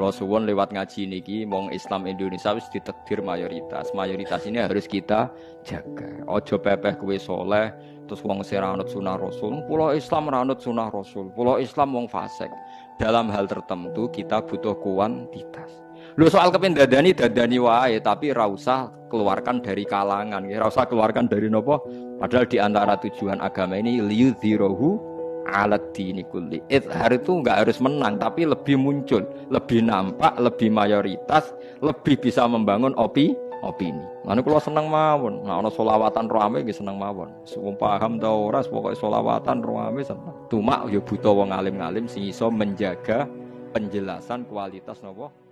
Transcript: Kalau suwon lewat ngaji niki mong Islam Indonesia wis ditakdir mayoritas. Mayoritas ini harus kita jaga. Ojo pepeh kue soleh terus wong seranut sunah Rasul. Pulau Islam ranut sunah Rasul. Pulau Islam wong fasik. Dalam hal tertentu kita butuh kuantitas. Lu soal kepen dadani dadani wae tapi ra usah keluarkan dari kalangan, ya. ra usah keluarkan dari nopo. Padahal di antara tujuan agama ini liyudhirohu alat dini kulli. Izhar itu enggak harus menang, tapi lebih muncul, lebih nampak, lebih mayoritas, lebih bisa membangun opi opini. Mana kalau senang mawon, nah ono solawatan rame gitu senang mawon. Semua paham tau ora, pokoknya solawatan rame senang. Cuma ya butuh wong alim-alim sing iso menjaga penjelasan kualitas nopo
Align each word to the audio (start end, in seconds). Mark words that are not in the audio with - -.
Kalau 0.00 0.16
suwon 0.16 0.48
lewat 0.48 0.72
ngaji 0.72 1.12
niki 1.12 1.44
mong 1.44 1.76
Islam 1.76 2.08
Indonesia 2.08 2.56
wis 2.56 2.64
ditakdir 2.72 3.20
mayoritas. 3.20 3.92
Mayoritas 3.92 4.48
ini 4.48 4.56
harus 4.56 4.88
kita 4.88 5.28
jaga. 5.60 6.24
Ojo 6.24 6.56
pepeh 6.56 6.96
kue 6.96 7.20
soleh 7.20 7.68
terus 8.08 8.24
wong 8.24 8.40
seranut 8.40 8.88
sunah 8.88 9.20
Rasul. 9.20 9.60
Pulau 9.68 9.92
Islam 9.92 10.32
ranut 10.32 10.56
sunah 10.64 10.88
Rasul. 10.88 11.28
Pulau 11.36 11.60
Islam 11.60 11.92
wong 11.92 12.08
fasik. 12.08 12.48
Dalam 12.96 13.28
hal 13.28 13.44
tertentu 13.44 14.08
kita 14.08 14.40
butuh 14.40 14.72
kuantitas. 14.80 15.68
Lu 16.16 16.32
soal 16.32 16.48
kepen 16.48 16.72
dadani 16.72 17.12
dadani 17.12 17.60
wae 17.60 18.00
tapi 18.00 18.32
ra 18.32 18.48
usah 18.48 18.88
keluarkan 19.12 19.60
dari 19.60 19.84
kalangan, 19.84 20.48
ya. 20.48 20.64
ra 20.64 20.72
usah 20.72 20.88
keluarkan 20.88 21.28
dari 21.28 21.52
nopo. 21.52 21.76
Padahal 22.16 22.48
di 22.48 22.56
antara 22.56 22.96
tujuan 22.96 23.36
agama 23.44 23.76
ini 23.76 24.00
liyudhirohu 24.00 25.19
alat 25.50 25.92
dini 25.92 26.22
kulli. 26.26 26.62
Izhar 26.70 27.10
itu 27.12 27.42
enggak 27.42 27.66
harus 27.66 27.78
menang, 27.82 28.16
tapi 28.16 28.46
lebih 28.46 28.78
muncul, 28.78 29.26
lebih 29.50 29.84
nampak, 29.84 30.38
lebih 30.38 30.70
mayoritas, 30.70 31.52
lebih 31.82 32.16
bisa 32.22 32.46
membangun 32.46 32.94
opi 32.96 33.34
opini. 33.60 34.00
Mana 34.24 34.40
kalau 34.40 34.60
senang 34.60 34.88
mawon, 34.88 35.44
nah 35.44 35.60
ono 35.60 35.68
solawatan 35.68 36.26
rame 36.32 36.64
gitu 36.64 36.80
senang 36.80 36.96
mawon. 36.96 37.28
Semua 37.44 37.76
paham 37.76 38.16
tau 38.16 38.48
ora, 38.48 38.64
pokoknya 38.64 38.96
solawatan 38.96 39.58
rame 39.60 40.00
senang. 40.00 40.34
Cuma 40.48 40.88
ya 40.88 41.00
butuh 41.00 41.32
wong 41.36 41.52
alim-alim 41.52 42.08
sing 42.08 42.24
iso 42.24 42.48
menjaga 42.48 43.28
penjelasan 43.70 44.48
kualitas 44.50 44.98
nopo 45.04 45.49